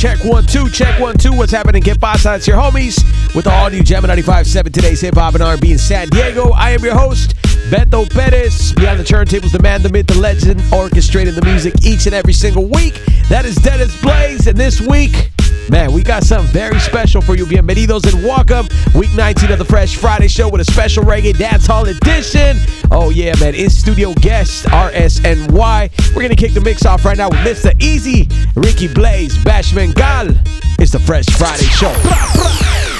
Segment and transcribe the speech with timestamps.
[0.00, 1.30] Check one, two, check one, two.
[1.30, 1.82] What's happening?
[1.82, 2.36] Get pasa?
[2.36, 5.76] It's your homies with the all new Jam 95.7 today's hip hop and R&B in
[5.76, 6.52] San Diego.
[6.52, 7.36] I am your host,
[7.68, 8.72] Beto Perez.
[8.72, 12.32] Beyond the turntables, the man, the myth, the legend, orchestrating the music each and every
[12.32, 12.94] single week.
[13.28, 15.32] That is Dennis Blaze, and this week
[15.70, 17.46] Man, we got something very special for you.
[17.46, 18.66] Bienvenidos and welcome.
[18.92, 22.56] Week 19 of the Fresh Friday Show with a special reggae dance hall edition.
[22.90, 23.54] Oh, yeah, man.
[23.54, 26.08] In studio guest RSNY.
[26.08, 27.80] We're going to kick the mix off right now with Mr.
[27.80, 30.34] Easy, Ricky Blaze, Bashment Gal.
[30.80, 32.99] It's the Fresh Friday Show.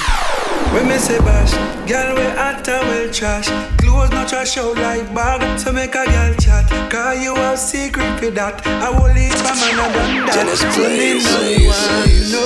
[0.71, 1.51] When me say bash,
[1.85, 3.47] girl we hot and well trash.
[3.75, 6.63] Clothes not trash out like bag, so make a girl chat.
[6.89, 8.65] Cause you have secret for that.
[8.65, 12.39] I will leave a man a done that Dennis So me Blaze, know Blaze, one,
[12.39, 12.45] no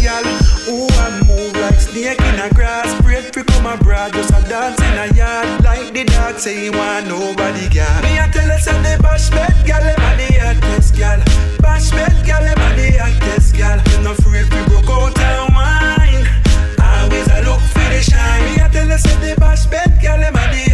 [0.00, 0.26] girl
[0.64, 2.88] Who I move like snake in a grass.
[3.02, 5.62] Break free come abroad, just a dance in a yard.
[5.62, 8.00] Like the dog say he want nobody girl.
[8.00, 11.20] Me a tell us that the bash bed girl, them a the hottest girl.
[11.60, 13.76] Bash bed girl, them a the hottest girl.
[13.76, 15.15] You no afraid we broke out
[18.10, 18.44] shine.
[18.44, 20.65] Me a tell you say the bash bed gal, them a the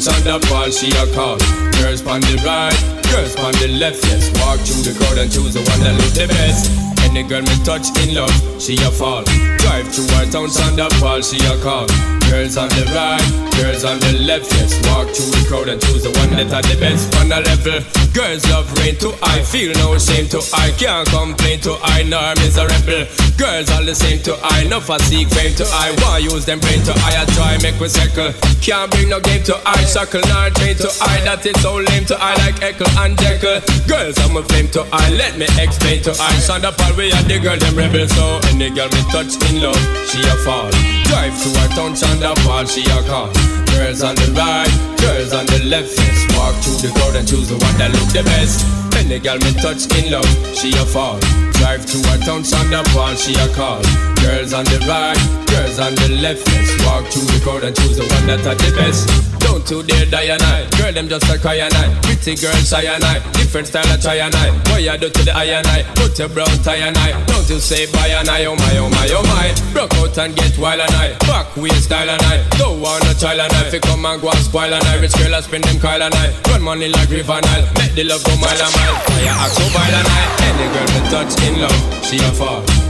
[0.00, 1.38] to her town, sound up all she a call.
[1.80, 2.76] Girls on the right,
[3.10, 4.30] girls on the left, yes.
[4.40, 6.70] Walk through the crowd and choose the one that look the best.
[7.04, 9.24] Any girl me touch in love, she a fall.
[9.70, 11.86] Drive to her town, sound up all she a call.
[12.26, 13.22] Girls on the right,
[13.54, 14.74] girls on the left, yes.
[14.90, 17.78] Walk through the crowd and choose the one that had the best on the level.
[18.10, 20.74] Girls love rain to I, feel no shame to I.
[20.74, 22.02] Can't complain to I,
[22.42, 23.06] is a rebel.
[23.38, 25.94] Girls all the same to I, no for seek fame to I.
[26.02, 27.22] Why use them brain to I?
[27.22, 28.34] I try make we circle.
[28.58, 31.22] Can't bring no game to I, shackle nor train to I.
[31.22, 33.62] That is so lame to I, like Echo and Jekyll.
[33.86, 36.34] Girls I'm a flame to I, let me explain to I.
[36.42, 39.59] Stand up all way and the girl them rebel so any girl me touch in
[39.60, 39.76] love,
[40.08, 40.70] she a fall.
[41.04, 43.28] Drive to her town, stand up all she a call.
[43.76, 46.26] Girls on the right, girls on the left, yes.
[46.36, 48.66] Walk through the crowd and choose the one that look the best.
[48.96, 51.18] Any girl me touch in love, she a fall.
[51.60, 53.82] Drive to her town, stand up all she a call.
[54.20, 55.16] Girls on the right,
[55.48, 56.68] girls on the left, yes.
[56.84, 59.08] Walk through the crowd and choose the one that had the best.
[59.40, 61.88] Don't you dare die and I, girl them just a cry and I.
[62.04, 64.52] Pretty girl shy and I, different style I try and I.
[64.68, 67.16] Boy I do to the eye and I, put your brown tie and I.
[67.26, 69.48] Don't you say bye and I, oh my, oh my, oh my.
[69.72, 72.44] Broke out and get wild and I, back waist style and I.
[72.60, 75.00] Don't want no child and I, fi come and go and spoil and I.
[75.00, 76.30] Rich girl I spend them Kyle and I.
[76.52, 78.96] Run money like River Nile, make the love go mile and mile.
[79.08, 80.22] Fire act so wild and I.
[80.44, 82.89] Any girl me touch in love, she a fall.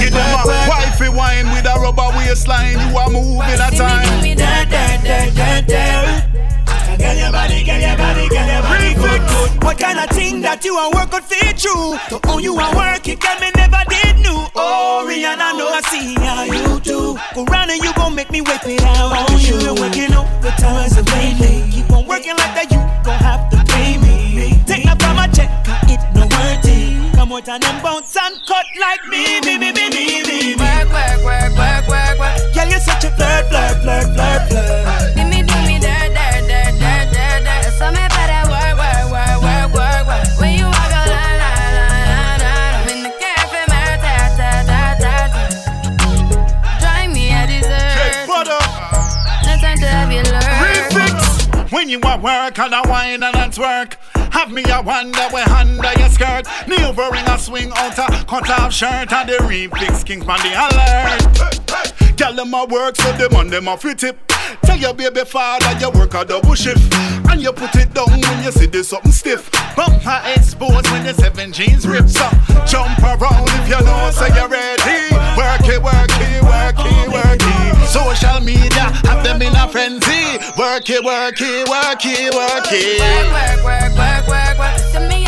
[0.00, 2.78] Give them a wifey wine with a rubber waistline.
[2.78, 4.22] You are moving a time.
[6.98, 9.64] Get your body, get your body, get your body good, good.
[9.64, 11.94] What kind of thing that you are work on fit true?
[12.10, 14.48] To own you are work, it can me never did know.
[14.56, 17.18] Oh, Rihanna, know I see how you do.
[17.34, 19.58] Go round and you gon' make me whip it out on oh, you.
[19.62, 21.70] You're working overtime as a lady.
[21.70, 24.58] Keep on working like that, you gon' have to pay me.
[24.66, 24.77] Take
[27.32, 30.54] out and then bounce and cut like me, me, me, me, me, me.
[30.56, 32.54] Work, work, work, work, work, work.
[32.54, 35.16] Girl, you're such a flirt, flirt, flirt, flirt, flirt.
[35.16, 37.72] Do me, do me, dirt, dirt, dirt, dirt, dirt, dirt.
[37.78, 40.40] So me better work, work, work, work, work, work.
[40.40, 44.14] When you walk a la la la la la, I'm in the cafe, man, ta
[44.38, 45.42] ta ta ta ta.
[46.80, 48.26] Drive me a dessert.
[48.26, 48.62] Butter.
[49.44, 50.56] No time to have you learn.
[50.64, 51.72] Refix.
[51.72, 53.96] When you are work and a wine and twerk.
[54.48, 56.46] Have me a wonder where under your skirt.
[56.66, 60.54] New ring a swing out a cut off shirt and the refix king on the
[60.54, 61.67] alert.
[62.18, 64.18] Tell them a work so them on them a fit tip.
[64.62, 66.92] Tell your baby father you work a double shift.
[67.30, 69.48] And you put it down when you see this something stiff.
[69.76, 72.34] Bumper exposed when the seven jeans rips up
[72.66, 75.14] Jump around if you know so you're ready.
[75.38, 80.42] Work it, work it, work it, work it Social media have them in a frenzy.
[80.58, 85.27] Work it, work it, work it, work it Work, work, work, work, work, work,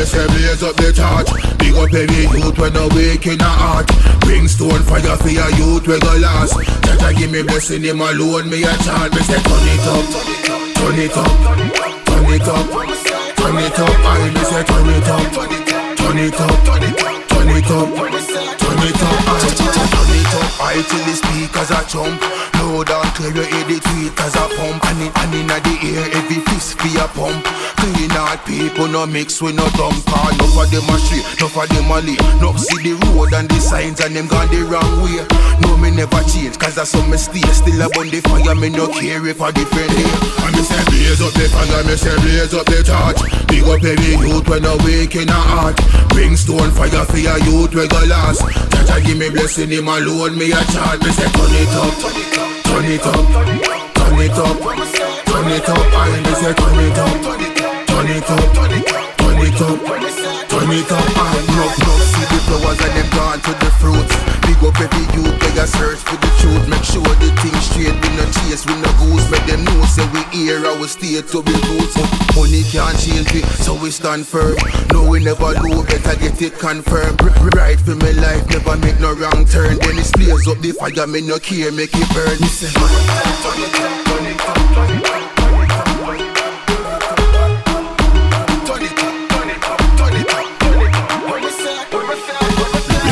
[0.00, 1.28] me say blaze up the torch.
[1.58, 3.86] Big up every youth when I wake in a heart.
[4.24, 6.56] Bring stone fire for your youth we go last.
[6.88, 9.12] Jaja give me blessing him alone, me a chant.
[9.12, 10.04] Me say turn it up,
[10.80, 11.32] turn it up,
[12.08, 12.66] turn it up
[13.40, 15.32] Turn it up, I me say turn it up
[15.96, 18.39] Turn it up, turn it up, turn it up
[18.80, 22.16] Turn it up, I turn it up I till the speakers a jump.
[22.56, 24.80] Loud and clear you hear the tweeters a pump.
[24.88, 27.44] And in, and inna the air every fist be a pump.
[27.76, 31.56] Clean out people no mix with no dumb car Enough of them a straight, enough
[31.56, 34.60] of them a late Enough see the road and the signs and them gone the
[34.68, 35.24] wrong way.
[35.64, 38.54] No me never change cause that's some mistake Still a bun the fire.
[38.54, 40.12] Me no care if I different day.
[40.44, 43.82] And me say blaze up the fire, me say blaze up the torch Big up
[43.82, 45.76] every youth when I wake in a heart.
[46.10, 50.36] Bring stone fire for your youth we go last Jaja give me blessing him alone
[50.38, 51.94] me a chant Me say turn it up,
[52.64, 53.24] turn it up,
[53.94, 54.56] turn it up,
[55.26, 55.86] turn it up.
[55.94, 59.78] I me say turn it up, turn it up, turn it up,
[60.48, 64.14] turn it up, I love, love see the flowers and them gone to the fruits.
[64.46, 66.64] Big up every youth they a search for the truth.
[66.68, 69.30] Make sure the thing straight we no chase we no goose.
[69.30, 73.44] Make them know say we here our stay to be roots Money can't change it
[73.60, 74.56] so we stand firm
[74.92, 77.20] No we never do better get it confirmed
[77.54, 81.06] Right for my life never make no wrong turn Then it blaze up the fire
[81.06, 84.88] me no care make it burn Me say turn it up, turn it up, turn
[84.88, 85.04] me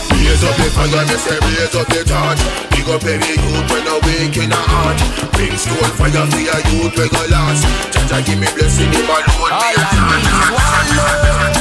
[0.08, 4.00] Blaze up the fire, me say blaze up the torch up every youth when I
[4.06, 4.98] wake in a heart
[5.32, 9.52] Bring stone fire for your youth we go last Jaja give me blessing him alone
[9.52, 11.58] me a chant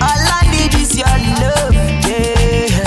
[0.00, 1.74] All I need is your love,
[2.06, 2.84] yeah.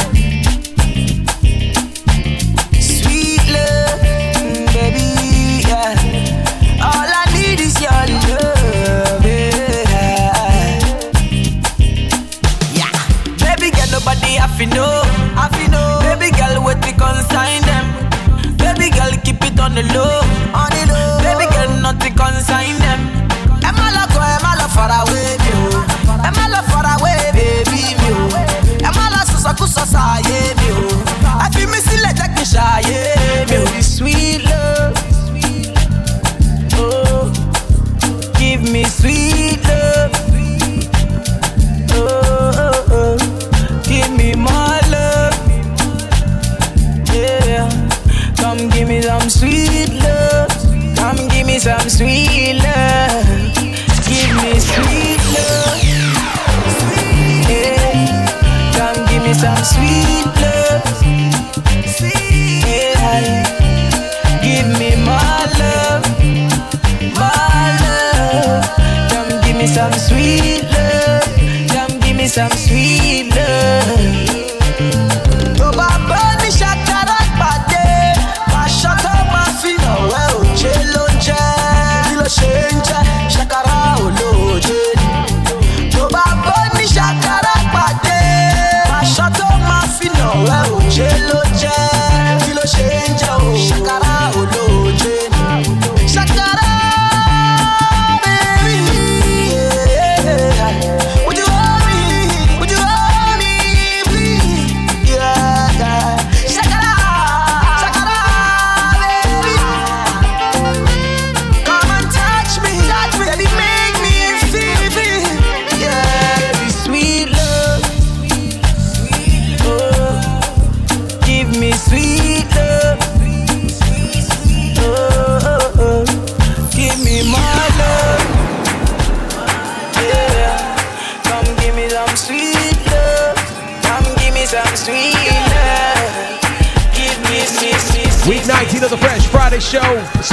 [2.79, 4.01] Sweet love,
[4.73, 5.07] baby,
[5.67, 5.95] yeah.
[6.81, 7.91] All I need is your
[8.27, 10.79] love, yeah.
[12.73, 15.00] Yeah, baby girl, nobody have to know,
[19.87, 20.21] the low,
[20.53, 21.17] on the low.
[21.23, 23.01] Baby girl, nothing consign them.
[23.63, 26.21] Emma love go, Emma love far away, me oh.
[26.25, 28.85] Emma love far away, baby me oh.
[28.85, 30.40] Emma love so so so so yeah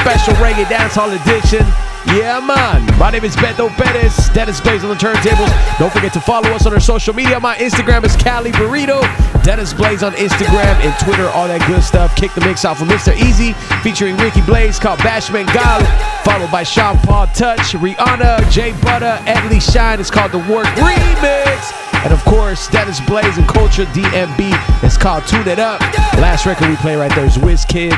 [0.09, 1.61] special reggae dancehall edition.
[2.17, 2.81] Yeah, man.
[2.99, 4.31] My name is Beto Perez.
[4.31, 5.79] Dennis Blaze on the turntables.
[5.79, 7.38] Don't forget to follow us on our social media.
[7.38, 9.03] My Instagram is Cali Burrito.
[9.45, 12.17] Dennis Blaze on Instagram and Twitter, all that good stuff.
[12.17, 13.15] Kick the mix off of Mr.
[13.21, 15.85] Easy featuring Ricky Blaze called Bashment Gal,
[16.25, 20.00] followed by Sean Paul Touch, Rihanna, J Buttah, Edley Shine.
[20.00, 21.77] It's called The Work Remix.
[22.03, 24.57] And of course, Dennis Blaze and Kulture DNB.
[24.83, 25.83] It's called Tune It Up.
[26.17, 27.93] Last record we play right there is Wizkid.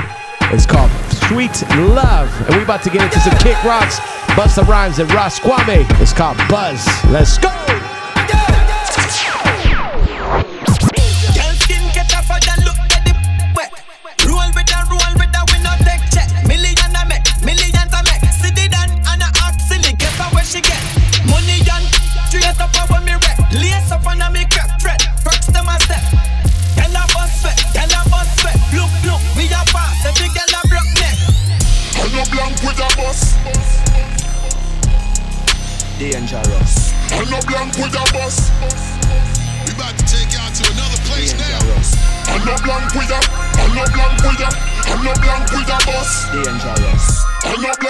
[0.52, 0.90] It's called
[1.30, 1.62] Sweet
[1.94, 2.28] Love.
[2.48, 4.00] And we about to get into some kick rocks,
[4.34, 5.86] Busta Rhymes, and Ross Kwame.
[6.00, 6.84] It's called Buzz.
[7.04, 7.69] Let's go.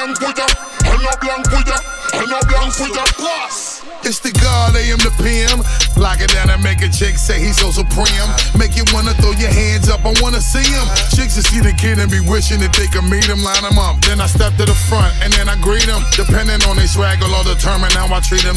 [0.00, 0.49] I'm no blank with a.
[0.88, 1.76] I'm no blank with a.
[2.16, 3.85] I'm no blank with a bus.
[4.00, 5.61] It's the God AM the PM.
[6.00, 8.09] Lock it down and make a chick say he's so supreme.
[8.57, 10.88] Make you wanna throw your hands up, I wanna see him.
[11.12, 13.76] Chicks to see the kid and be wishing that they could meet him, line him
[13.76, 14.00] up.
[14.00, 16.00] Then I step to the front and then I greet him.
[16.16, 18.57] Depending on their swag, I'll determine how I treat him.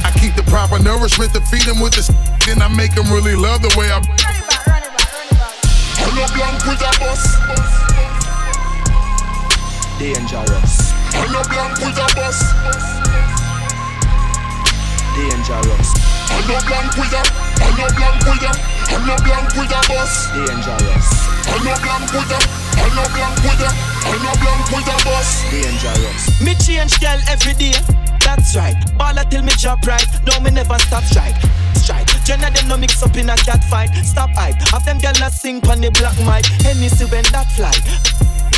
[0.00, 2.08] I keep the proper nourishment to feed him with the
[2.48, 4.00] then I make him really love the way I.
[4.00, 4.08] I'm
[6.16, 8.23] no blank with a bus.
[9.98, 12.38] Dangerous, I'm no blank with a bus.
[15.14, 15.88] dangerous,
[16.34, 17.22] I'm no blank with a.
[17.62, 18.50] I'm no blank with a.
[18.90, 20.34] I'm no blank with a bus.
[20.34, 21.06] dangerous,
[21.46, 22.38] I'm no blank with a.
[22.74, 23.70] I'm no blank with a.
[23.70, 25.28] I'm no blank with a bus.
[25.54, 26.40] dangerous.
[26.42, 27.78] Me change girl every day.
[28.18, 28.74] That's right.
[28.98, 30.06] Baller till me drop right.
[30.26, 31.38] No, me never stop strike.
[31.76, 32.08] Strike.
[32.24, 33.94] Jenna them no mix up in a cat fight.
[34.02, 34.60] Stop hype.
[34.72, 36.46] Have them gyal a sing pon the black mic.
[36.66, 37.70] Hennessy when that fly.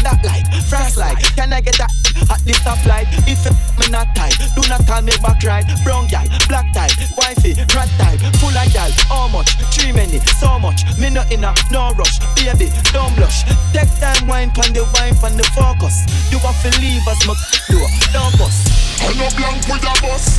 [0.07, 1.19] That light, frost light.
[1.35, 1.91] Can I get that
[2.31, 3.11] at the stoplight?
[3.27, 3.43] If
[3.75, 5.67] me not tight, do not call me back right.
[5.83, 8.87] Brown gal, black type, wifey, rat type, full of gal.
[9.11, 9.59] How much?
[9.75, 10.87] Three many, so much.
[11.03, 13.43] Me not in a no rush, baby, don't blush.
[13.75, 16.07] Take time, wine pon the wine pon the focus.
[16.31, 17.35] You want to leave us, my
[17.67, 17.83] do
[18.15, 18.63] don't bust.
[19.03, 20.39] I'm no blank with a bus.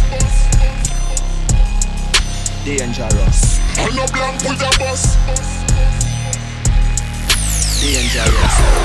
[2.64, 5.04] Dangerous, I'm no blank with a bus.
[7.80, 8.78] Dangerous, dangerous.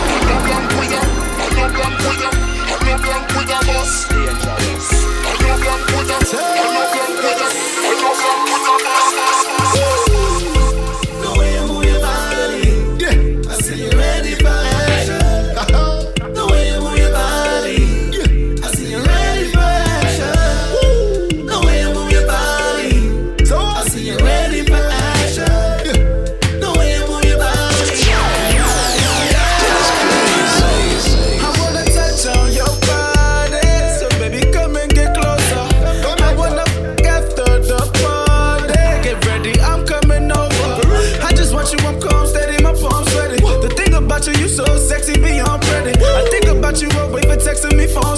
[47.42, 48.16] texting me phone,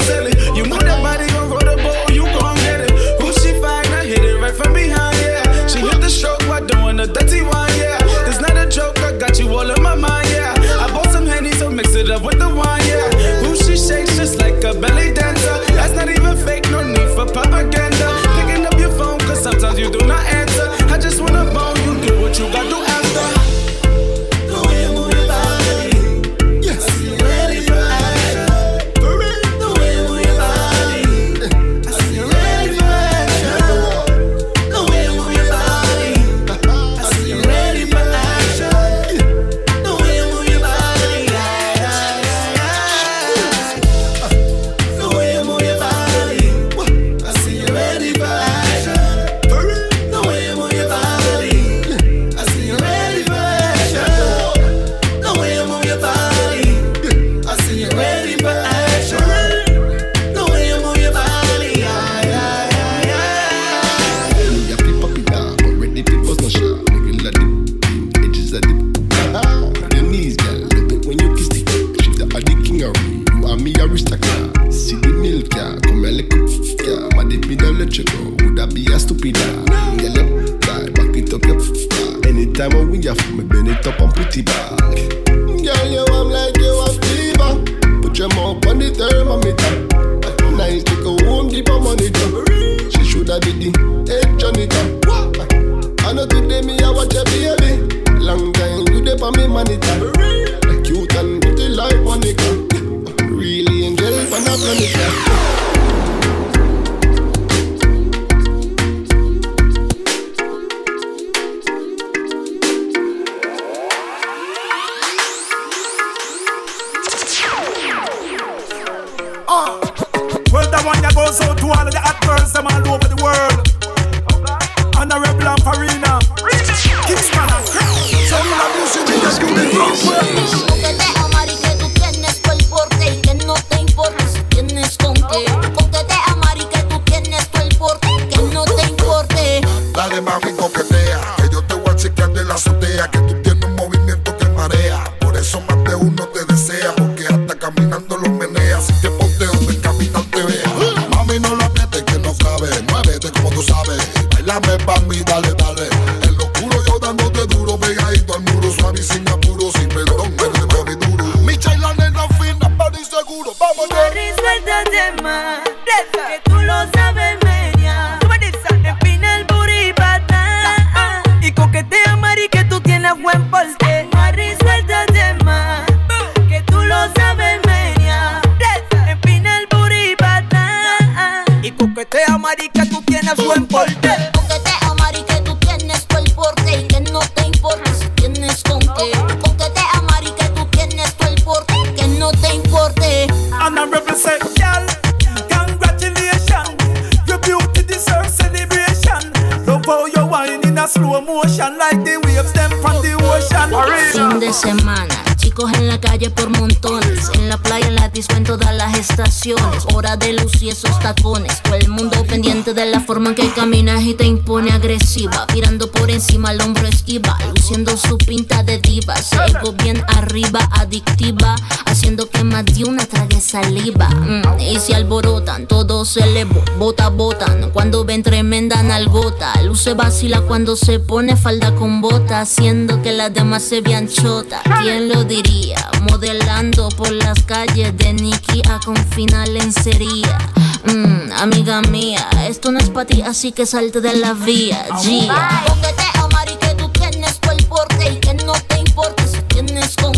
[199.86, 203.68] Love how you wine in a slow motion like the waves them from the ocean.
[204.12, 205.14] Fin de semana,
[205.45, 207.28] chicos en la calle por montones.
[207.35, 209.85] En la playa, en la disco, en todas las estaciones.
[209.93, 211.63] Hora de luz y esos tacones.
[211.63, 215.47] Todo el mundo pendiente de la forma en que caminas y te impone agresiva.
[215.52, 217.37] Mirando por encima, al hombro esquiva.
[217.54, 219.15] Luciendo su pinta de diva.
[219.47, 221.57] Ego bien arriba, adictiva.
[221.85, 224.09] Haciendo que más de una trague saliva.
[224.09, 227.71] Mm, y se alborotan, todos se le bo- bota, botan.
[227.71, 229.52] Cuando ven tremenda nalgota.
[229.63, 232.41] Luce vacila cuando se pone falda con bota.
[232.41, 234.63] Haciendo que las demás se vean chota.
[234.83, 235.90] ¿Quién lo diría?
[236.02, 240.38] Modelando por las calles de Nicky a confinar lencería.
[240.86, 244.86] Mm, amiga mía, esto no es para ti, así que salte de la vía.
[245.02, 245.64] Gia.
[245.66, 250.12] Coqueteo, Mari, que tú tienes porte y que no te importa si tienes con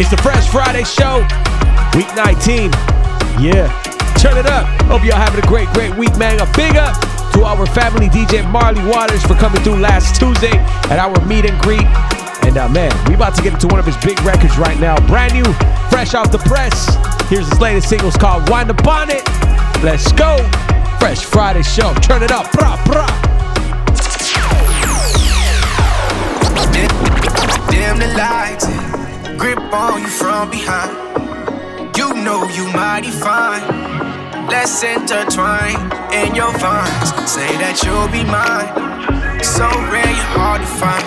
[0.00, 1.20] It's the Fresh Friday Show,
[1.92, 2.72] week 19.
[3.36, 3.68] Yeah,
[4.16, 4.64] turn it up.
[4.88, 6.40] Hope y'all having a great, great week, man.
[6.40, 6.96] A big up
[7.34, 10.56] to our family DJ Marley Waters for coming through last Tuesday
[10.88, 11.84] at our meet and greet.
[12.48, 14.96] And uh, man, we about to get into one of his big records right now.
[15.06, 15.44] Brand new,
[15.90, 16.96] fresh off the press.
[17.28, 19.28] Here's his latest singles called Wind Up On It.
[19.84, 20.38] Let's go.
[20.98, 21.92] Fresh Friday Show.
[22.00, 22.46] Turn it up.
[22.56, 23.30] Brah, brah.
[28.00, 28.64] The lights,
[29.40, 30.92] grip on you from behind.
[31.96, 33.64] You know you mighty fine.
[34.52, 35.80] Let's intertwine
[36.12, 37.08] in your vines.
[37.24, 38.68] Say that you'll be mine.
[39.42, 41.06] So rare, you're hard to find.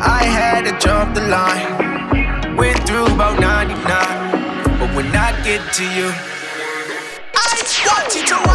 [0.00, 2.56] I had to jump the line.
[2.56, 3.84] Went through about 99.
[4.80, 6.08] But when I get to you,
[7.36, 7.52] I
[7.84, 8.45] want you to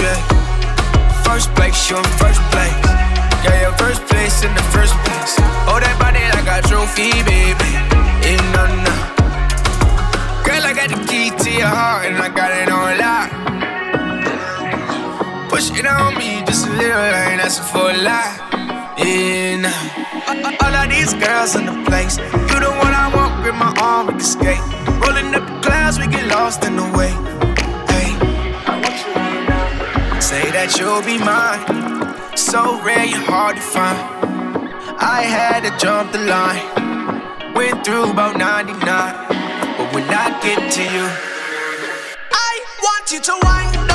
[0.00, 0.18] yeah.
[1.24, 2.74] First place, you in first place.
[3.44, 5.34] Girl, your first place in the first place.
[5.68, 7.70] Hold that body like a trophy, baby.
[8.26, 8.94] In no, no.
[10.44, 13.30] Girl, I got the key to your heart and I got it on lock.
[15.50, 18.32] Push it on me just a little, I ain't asking for a lot.
[18.98, 20.64] Yeah, nah.
[20.64, 22.18] All of these girls in the place.
[22.18, 24.60] You the one I want, grip my arm, we can skate.
[25.00, 27.12] Rolling up the clouds, we get lost in the way.
[30.28, 32.36] Say that you'll be mine.
[32.36, 33.96] So rare, you're hard to find.
[35.00, 37.54] I had to jump the line.
[37.54, 38.76] Went through about 99.
[38.76, 41.06] But when I get to you,
[42.30, 42.52] I
[42.84, 43.87] want you to wind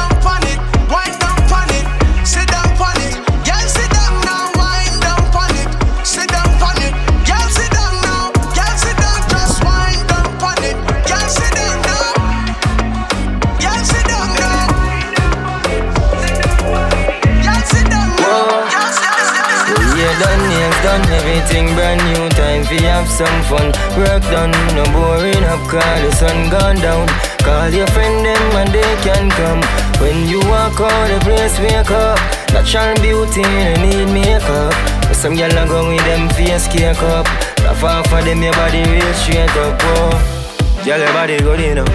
[21.53, 22.29] brand new.
[22.33, 23.69] Time fi have some fun.
[23.97, 27.05] Work done, no boring up, cause the sun gone down.
[27.45, 29.61] Call your friend them and they can come.
[30.01, 32.17] When you walk out the place, wake up.
[32.53, 34.73] Natural beauty, you need makeup.
[35.05, 37.27] But some gyal a go with them face cake up.
[37.61, 40.17] Laugh off of them, your body real straight up, oh.
[40.83, 41.85] Gyal, your body good, know.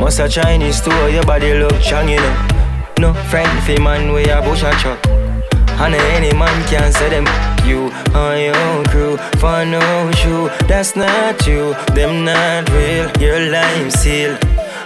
[0.00, 1.78] Must a Chinese store, your body look
[2.10, 2.36] you know.
[2.98, 4.98] No friend fi man we a bush a truck.
[5.78, 10.50] And any man can say them you on your crew for no shoe.
[10.68, 13.10] That's not you, them not real.
[13.20, 14.36] Your life seal.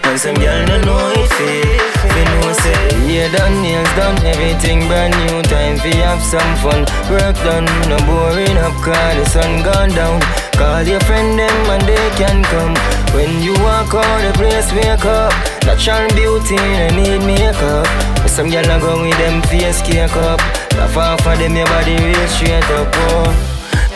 [0.05, 1.79] And some girl no know it feel.
[2.11, 2.79] Fi know say
[3.11, 5.43] yeah done nails done everything brand new.
[5.43, 6.87] Time fi have some fun.
[7.11, 10.21] Work done no boring up 'cause the sun gone down.
[10.59, 12.75] Call your friend them and they can come.
[13.15, 15.33] When you walk out the place wake up.
[15.67, 18.16] Natural beauty no need makeup.
[18.37, 20.39] Some gyal a go with them face cake up.
[20.77, 22.93] Laugh off of them your body real straight up.
[22.93, 23.33] Oh.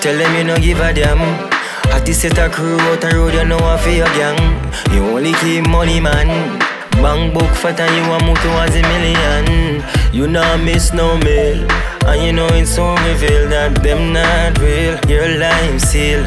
[0.00, 1.20] Tell them you no give a damn.
[1.92, 4.40] At this set a crew out the road, you know I your gang.
[4.94, 6.58] You only keep money, man.
[7.02, 9.84] Bank book fat and you a move towards a million.
[10.10, 11.70] You not miss no mail.
[12.06, 14.96] And you know it's so reveal that them not real.
[15.06, 16.24] Your life seal.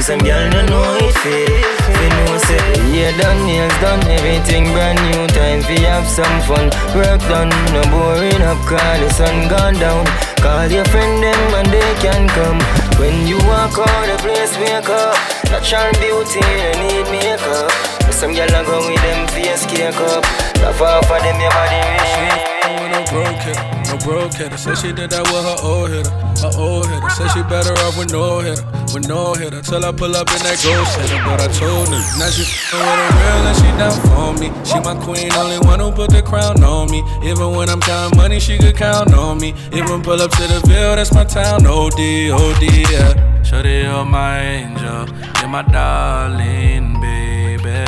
[0.00, 1.60] And some girl no know it feel.
[1.92, 2.56] Fi know say
[2.88, 5.26] yeah done nails done everything brand new.
[5.36, 6.72] Time fi have some fun.
[6.96, 10.06] Work done no boring up 'cause the sun gone down.
[10.40, 12.60] Call your friend them and they can come.
[12.98, 15.16] When you walk out the place wake up.
[15.52, 17.70] Natural beauty you need makeup.
[18.10, 20.24] Some gyal a go with them face cake up.
[20.62, 22.59] Laugh off of them your body rich.
[23.00, 24.58] No broke hitter, no broke hitter.
[24.58, 26.12] Said she did that with her old hitter,
[26.44, 27.08] her old hitter.
[27.08, 28.60] Said she better off with no hitter,
[28.92, 29.62] with no hitter.
[29.62, 32.02] Till I pull up in that ghost hitter, but I told her.
[32.20, 34.52] Now she f***ing with a real and she down for me.
[34.68, 37.00] She my queen, only one who put the crown on me.
[37.24, 39.56] Even when I'm counting money, she could count on me.
[39.72, 41.64] Even pull up to the Ville, that's my town.
[41.64, 41.96] OD,
[42.36, 43.16] OD, yeah.
[43.42, 45.08] Shorty, you're my angel,
[45.40, 47.80] you're my darling, baby.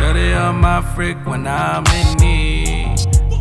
[0.00, 2.57] Shorty, you're my freak when I'm in need.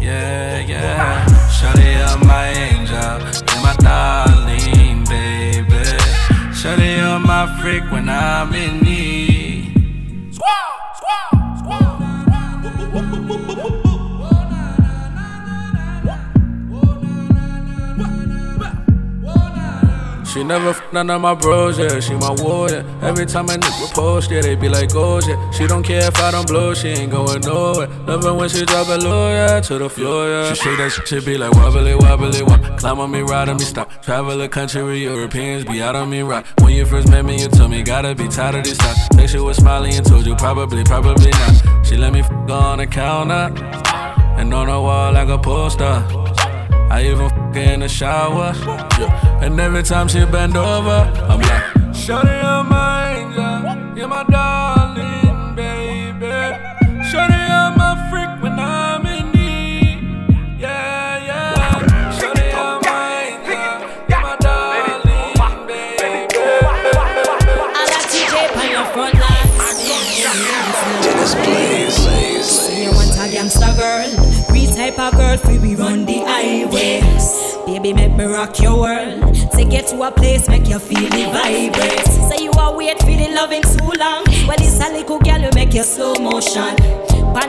[0.07, 1.49] Yeah, yeah.
[1.49, 3.19] Shorty, you're my angel,
[3.51, 5.83] you're my darling, baby.
[6.55, 9.26] Shorty, you're my freak when I'm in need.
[20.37, 21.99] She never f none of my bros, yeah.
[21.99, 22.85] She my warrior.
[23.01, 25.49] Every time a nigga post, yeah, they be like, oh, yeah.
[25.49, 27.87] She don't care if I don't blow, she ain't going nowhere.
[28.05, 30.53] Love when she drop it low, yeah, to the floor, yeah.
[30.53, 32.77] She shake that shit, she be like, wobbly, wobbly, wop.
[32.77, 33.89] Climb on me, ride on me, stop.
[34.03, 36.45] Travel the country Europeans be out on me, rock.
[36.61, 38.95] When you first met me, you told me, gotta be tired of this talk.
[39.13, 41.83] Think she was smiling and told you, probably, probably not.
[41.83, 43.51] She let me f on the counter.
[44.37, 46.05] And on the wall like a poster.
[46.91, 48.53] I even f in the shower.
[48.99, 49.26] Yeah.
[49.39, 53.97] And every time she bend over, I'm like, Shawty, you're my angel.
[53.97, 56.25] You're my darling, baby.
[57.09, 60.59] Shawty, you're my freak when I'm in need.
[60.59, 61.53] Yeah, yeah.
[62.17, 63.87] Shawty, you're my angel.
[64.09, 65.03] You're my darling,
[65.67, 66.29] baby.
[67.73, 69.47] I got TJ on your front line.
[71.03, 72.45] Dennis Blaze.
[72.45, 74.09] See you want a gangster girl.
[74.51, 75.76] Real type of girl, free we run the highway.
[77.93, 79.33] Make me rock your world.
[79.53, 82.05] Take you to a place, make you feel the vibrate.
[82.29, 84.23] Say you are for the loving too long.
[84.45, 86.75] Well, it's a little girl, you make you slow motion.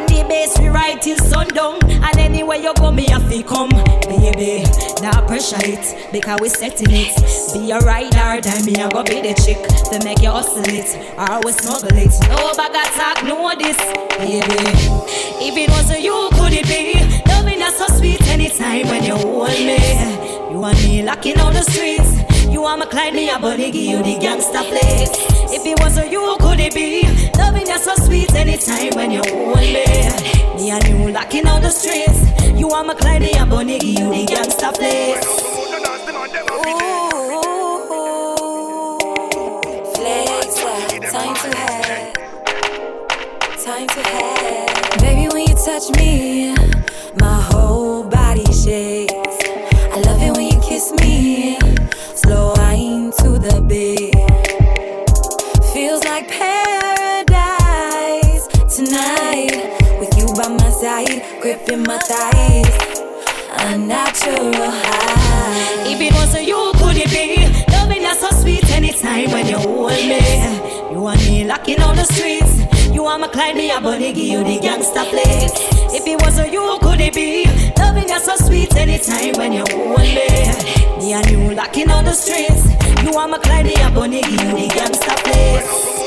[0.08, 1.78] The bass, we ride till sundown.
[1.90, 3.70] And anywhere you go, me have to come.
[4.06, 4.64] Baby,
[5.02, 7.12] now pressure it, because we setting it.
[7.52, 9.58] Be a rider, time me I go be the chick.
[9.90, 10.86] To make you hustle it,
[11.18, 12.14] or we smuggle it.
[12.28, 13.76] No bag of talk, no this.
[14.16, 14.46] Baby,
[15.40, 16.94] if it wasn't you, could it be?
[17.26, 18.17] Loving us so sweet
[18.60, 19.78] anytime when you hold me.
[20.50, 22.46] You and me locking on the streets.
[22.50, 25.10] You are my Clyde, me a bunny, give you the gangsta place.
[25.50, 27.02] If it wasn't you, could it be?
[27.36, 29.84] Loving you so sweet anytime when you hold me.
[30.56, 32.24] Me and you locking on the streets.
[32.58, 35.24] You are my Clyde, me a bunny, give you the gangsta place.
[39.94, 42.12] Flex, time to have,
[43.64, 45.00] time to have.
[45.00, 46.54] Baby, when you touch me,
[47.20, 47.57] my whole
[71.66, 72.94] me locking on the streets.
[72.94, 75.52] You are my Clyde, me a bunny, give you the gangsta place.
[75.94, 77.46] If it wasn't you, could it be?
[77.78, 80.52] loving you so sweet anytime when you hold me.
[80.98, 82.66] Me and you locking on the streets.
[83.02, 85.97] You are my Clyde, a bunny, give you the gangsta place.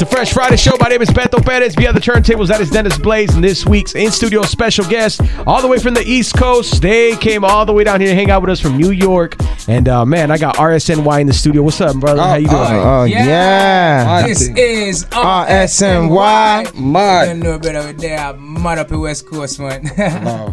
[0.00, 0.72] The Fresh Friday Show.
[0.80, 1.76] My name is Beto Perez.
[1.76, 3.34] Behind the turntables, that is Dennis Blaze.
[3.34, 6.80] And this week's in studio special guest, all the way from the East Coast.
[6.80, 9.36] They came all the way down here to hang out with us from New York.
[9.68, 11.62] And uh, man, I got RSNY in the studio.
[11.62, 12.22] What's up, brother?
[12.22, 12.62] How you doing?
[12.62, 14.06] Oh, yeah.
[14.22, 16.74] Uh, this is RSNY.
[16.74, 17.28] Mud.
[17.28, 18.32] You know better over there.
[18.34, 19.86] Mud up in West Coast, man.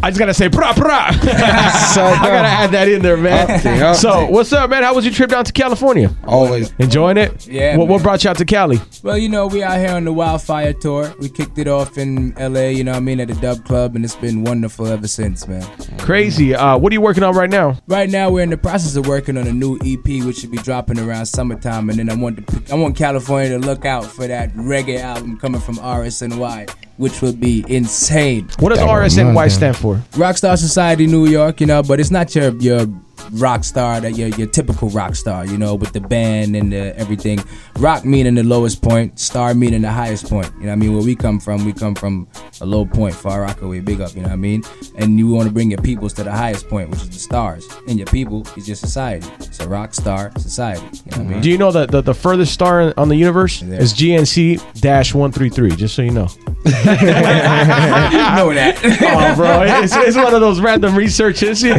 [0.02, 1.08] I just gotta say, brah, brah.
[1.08, 3.50] I gotta add that in there, man.
[3.50, 4.82] Up there, up so, what's up, man?
[4.82, 6.14] How was your trip down to California?
[6.24, 7.46] Always enjoying it.
[7.46, 8.78] Yeah, What, what brought you out to Cali?
[9.02, 11.14] Well, you know, we out here on the Wildfire Tour.
[11.18, 13.94] We kicked it off in LA, you know what I mean, at the Dub Club,
[13.96, 15.62] and it's been wonderful ever since, man.
[15.98, 16.54] Crazy.
[16.54, 17.78] Uh, what are you working on right now?
[17.86, 20.58] Right now, we're in the process of working on a new EP, which should be
[20.58, 24.26] dropping around summertime, and then I want to, I want California to look out for
[24.26, 28.48] that reggae album coming from RSNY, which will be insane.
[28.58, 29.96] What does RSNY stand for?
[30.12, 32.86] Rockstar Society New York, you know, but it's not your your
[33.32, 36.96] rock star that your your typical rock star, you know, with the band and the
[36.98, 37.40] everything.
[37.78, 40.50] Rock meaning the lowest point, star meaning the highest point.
[40.54, 40.94] You know what I mean?
[40.94, 42.28] Where we come from, we come from
[42.60, 44.62] a low point, far rockaway, big up, you know what I mean?
[44.96, 47.66] And you want to bring your peoples to the highest point, which is the stars.
[47.86, 49.28] And your people is your society.
[49.40, 50.84] It's a rock star society.
[51.06, 51.40] You know what I mean?
[51.40, 55.32] Do you know that the, the furthest star on the universe is GNC dash one
[55.32, 55.74] three three?
[55.74, 56.28] Just so you know.
[58.38, 58.78] know that.
[58.84, 61.62] oh, bro, it's, it's one of those random researches.
[61.62, 61.78] yeah,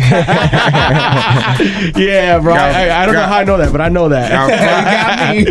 [2.40, 2.54] bro.
[2.54, 4.32] I, I don't know how I know that, but I know that.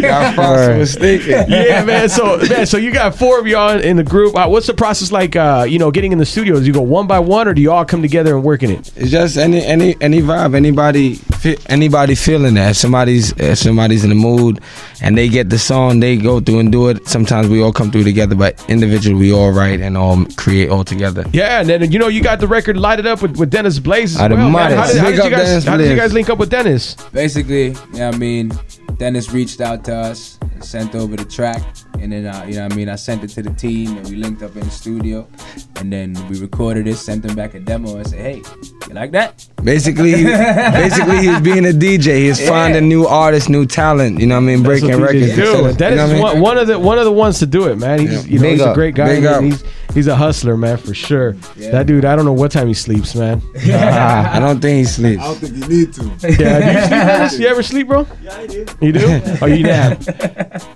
[0.00, 1.46] Got false mistaken.
[1.48, 2.08] yeah, man.
[2.08, 4.34] So, man, so you got four of y'all in the group.
[4.36, 5.36] Uh, what's the process like?
[5.36, 6.66] Uh, you know, getting in the studios.
[6.66, 8.90] You go one by one, or do you all come together and work in it?
[8.96, 10.54] It's just any any any vibe.
[10.54, 12.70] Anybody fe- anybody feeling that.
[12.70, 14.60] If somebody's if somebody's in the mood
[15.02, 17.06] and they get the song, they go through and do it.
[17.06, 20.84] Sometimes we all come through together, but individually we all write and all create all
[20.84, 21.24] together.
[21.32, 24.16] Yeah, and then you know you got the record lighted up with, with Dennis Blaze
[24.16, 24.50] as Out well.
[24.50, 24.72] man.
[24.76, 25.64] How did, how did you guys?
[25.64, 26.94] How did you guys link up with Dennis?
[27.12, 28.52] Basically, yeah, I mean,
[28.96, 31.62] Dennis reached out to us, sent over the track,
[32.00, 34.08] and then uh, you know what I mean, I sent it to the team, and
[34.08, 35.26] we linked up in the studio,
[35.76, 38.42] and then we recorded it, sent them back a demo, and said, "Hey,
[38.88, 42.26] you like that?" Basically, basically he's being a DJ.
[42.26, 42.48] He's Yeah.
[42.48, 44.20] finding new artists, new talent.
[44.20, 44.62] You know what I mean?
[44.62, 45.34] That's Breaking what records.
[45.34, 45.66] do.
[45.66, 46.22] instead of- you know I mean?
[46.22, 48.00] one, one of the one of the ones to do it, man.
[48.00, 49.20] He's you know Big he's a great guy.
[49.20, 49.42] Big.
[49.52, 51.32] He's he's a hustler, man, for sure.
[51.56, 53.42] That dude, I don't know what time he sleeps, man.
[53.56, 55.22] I don't think he sleeps.
[55.22, 56.04] I don't think you need to.
[56.42, 58.06] Yeah, do you, sleep, you ever sleep, bro?
[58.22, 58.66] Yeah, I do.
[58.80, 59.20] You do?
[59.42, 60.02] Oh, you nap?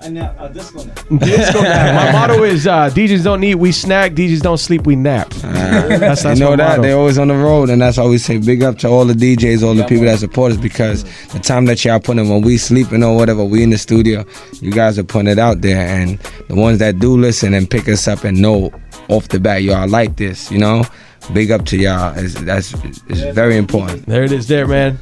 [0.03, 0.37] I nap.
[0.39, 1.29] A disco nap.
[1.29, 1.95] Disco nap.
[1.95, 4.13] My motto is uh, DJs don't eat, we snack.
[4.13, 5.31] DJs don't sleep, we nap.
[5.31, 6.83] that's that's you know my that motto.
[6.83, 9.15] they're always on the road, and that's why we say big up to all the
[9.15, 12.57] DJs, all the people that support us, because the time that y'all putting when we
[12.59, 14.25] sleeping or whatever, we in the studio,
[14.61, 17.89] you guys are putting it out there, and the ones that do listen and pick
[17.89, 18.73] us up and know
[19.09, 20.85] off the bat, y'all like this, you know,
[21.29, 22.13] big up to y'all.
[22.17, 22.99] It's, that's it's
[23.35, 24.07] very important.
[24.07, 24.99] There it is, there, man.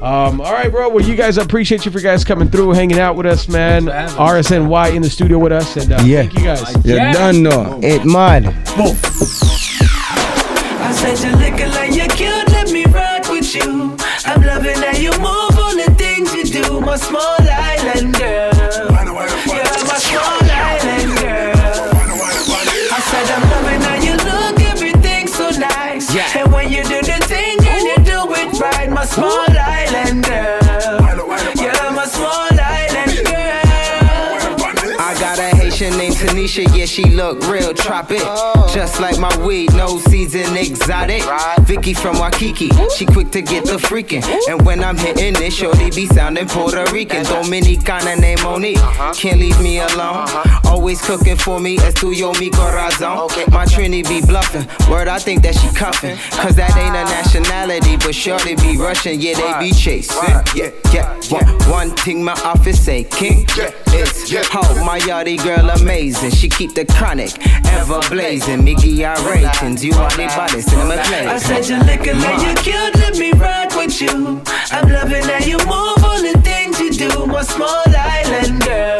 [0.00, 0.88] Um, all right, bro.
[0.90, 3.86] Well, you guys, I appreciate you for guys coming through, hanging out with us, man.
[3.86, 6.22] RSNY in the studio with us, and uh, Yeah.
[6.22, 6.86] thank you guys.
[6.86, 8.46] You done know it, mud.
[10.80, 13.96] I said you looking like you cute, let me rock with you.
[14.24, 17.36] I'm loving how you move, all the things you do, my small
[29.18, 31.00] small island girl.
[31.62, 34.96] You're my small island girl.
[35.00, 38.22] I got a Haitian named Tanisha, yeah, she look real tropic.
[38.72, 41.22] Just like my weed, no season exotic.
[41.66, 44.24] Vicky from Waikiki, she quick to get the freaking.
[44.48, 47.24] And when I'm hitting it, shorty be sounding Puerto Rican.
[47.24, 48.78] Dominicana name Monique,
[49.14, 50.26] can't leave me alone.
[50.64, 53.28] Always cooking for me, estudio mi corazon.
[53.50, 56.16] My Trini be bluffing, word I think that she cuffing.
[56.40, 60.16] Cause that ain't a nationality, but shorty be Russian, yeah, they be chasing.
[60.22, 61.70] Yeah, yeah, yeah.
[61.70, 63.44] One thing my office say, King,
[63.88, 66.30] it's how my yachty girl amazing.
[66.30, 67.32] She keep the chronic
[67.72, 68.62] ever blazing.
[68.62, 71.26] Mickey I ratings, you are the body, cinema play.
[71.26, 74.40] I said you're looking like you're cute, let me rock with you.
[74.70, 78.97] I'm loving how you move, all the things you do, my small island girl.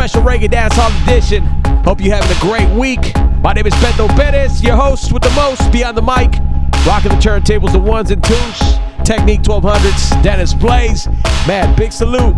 [0.00, 1.44] Special reggae dancehall edition.
[1.84, 3.14] Hope you're having a great week.
[3.42, 6.40] My name is Beto Perez, your host with the most, beyond the mic,
[6.86, 8.78] rocking the turntables, the ones and twos.
[9.04, 11.06] Technics 1200s, Dennis Blaze.
[11.46, 12.34] Man, big salute.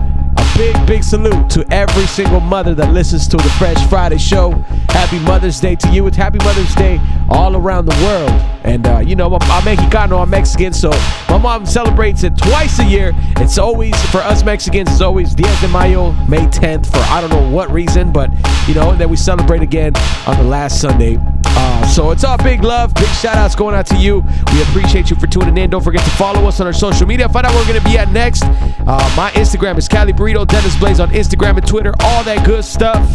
[0.56, 4.50] Big, big salute to every single mother that listens to the Fresh Friday show.
[4.90, 6.06] Happy Mother's Day to you.
[6.06, 8.30] It's Happy Mother's Day all around the world.
[8.62, 10.90] And, uh, you know, I'm, I'm Mexicano, I'm Mexican, so
[11.30, 13.12] my mom celebrates it twice a year.
[13.38, 17.30] It's always, for us Mexicans, it's always Diez de Mayo, May 10th, for I don't
[17.30, 18.30] know what reason, but,
[18.68, 19.94] you know, and then we celebrate again
[20.26, 21.18] on the last Sunday.
[21.54, 24.24] Uh, so it's all big love, big shout outs going out to you.
[24.52, 25.70] We appreciate you for tuning in.
[25.70, 27.28] Don't forget to follow us on our social media.
[27.28, 28.42] Find out where we're going to be at next.
[28.44, 32.64] Uh, my Instagram is Cali Burrito, Dennis Blaze on Instagram and Twitter, all that good
[32.64, 33.06] stuff.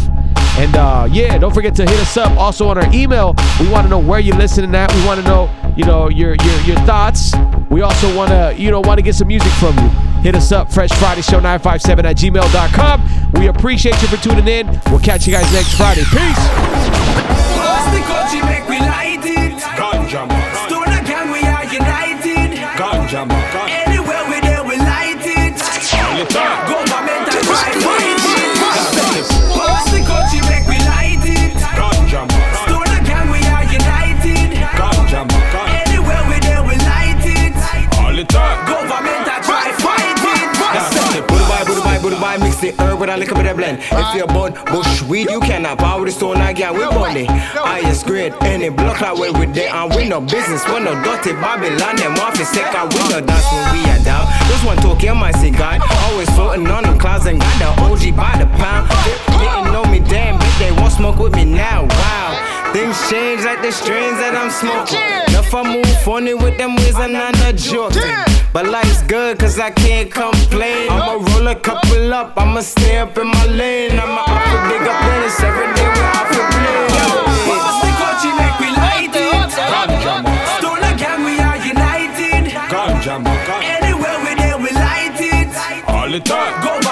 [0.58, 3.34] And uh, yeah, don't forget to hit us up also on our email.
[3.60, 4.92] We want to know where you're listening at.
[4.92, 7.32] We want to know, you know, your your your thoughts.
[7.70, 10.07] We also want to, you know, want to get some music from you.
[10.28, 13.32] Hit us up, Fresh Friday Show 957 at gmail.com.
[13.40, 14.68] We appreciate you for tuning in.
[14.92, 16.04] We'll catch you guys next Friday.
[16.04, 16.36] Peace.
[17.56, 19.56] Pass the country, make we light it.
[19.72, 20.68] Ganja man.
[20.68, 22.60] Stone again, we are united.
[22.76, 23.40] Ganja man.
[23.88, 25.56] Anywhere we there, we light it.
[26.28, 29.24] Government and right fight it.
[29.56, 31.56] Pass the country, make we light it.
[31.72, 32.52] Ganja man.
[32.68, 34.60] Stone again, we are united.
[34.76, 35.88] Ganja man.
[35.88, 37.56] Anywhere we there, we light it.
[37.96, 38.57] All the time.
[42.38, 43.78] Mix the herb with a little bit of blend.
[43.80, 46.74] If you're born bush weed, you cannot power the stone again.
[46.74, 50.66] We money, highest grade, any block out where we there and we no business.
[50.68, 52.92] We no dirty Babylon, them want to sick out.
[52.94, 54.26] We no dance when we are down.
[54.48, 58.36] This one talking my cigar, always floating on the clouds and got the OG by
[58.38, 58.88] the pound.
[59.04, 61.84] They didn't know me damn, but they won't smoke with me now.
[61.84, 62.30] Wow,
[62.72, 65.00] things change like the strains that I'm smoking.
[65.38, 68.02] If I move funny with them ways, I'm not a joking.
[68.52, 70.90] But life's good, cause I can't complain.
[70.90, 73.98] I'ma roll a couple up, I'ma stay up in my lane.
[73.98, 76.88] I'ma off the big up minutes every day we're off the plane.
[77.48, 79.48] Pass the country, make we light it.
[80.58, 82.52] Stone again, we are united.
[82.72, 83.62] Ganja man.
[83.62, 85.48] Anywhere we there, we light it.
[85.88, 86.52] All the time.
[86.64, 86.87] Government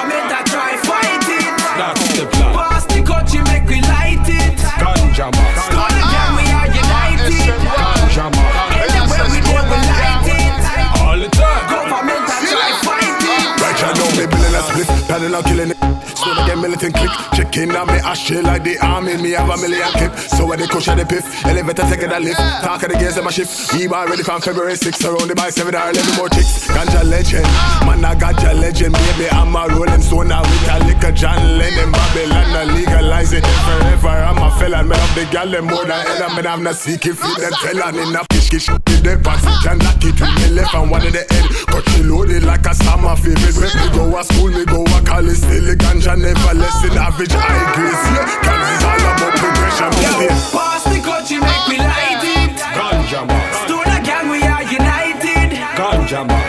[15.36, 15.75] on killing it.
[16.66, 19.16] Militant click, checking on me ashtray like the army.
[19.22, 22.40] Me have a million clip, so when they push the piff, elevator taking a lift.
[22.66, 23.72] Talk of the gears in my shift.
[23.72, 26.66] We bar ready from February 6th, surrounded by seven hour, 11 more chicks.
[26.66, 27.46] Ganja legend,
[27.86, 29.30] man, I ganja legend, baby.
[29.30, 34.08] I'm a rolling stone now with a liquor, John Lennon, Babylon, I legalize it forever.
[34.26, 36.48] I'm a felon, man, of the gal, them more than hell.
[36.48, 40.34] I'm not seeking feed them telling in a fish, kish, the oxygen, lock it with
[40.34, 41.46] me left and one in the head.
[41.70, 43.54] Cut you loaded like a summer favorite.
[43.54, 46.96] When we go to school, we go to college, still the ganja never less than
[46.98, 48.02] average high grades.
[48.14, 50.28] Yeah, can it's all about progression, baby.
[50.54, 52.56] Pass the clutch, you make me light it.
[52.76, 53.46] Ganja man.
[53.64, 55.58] Stoner gang, we are united.
[55.76, 56.45] Ganja man.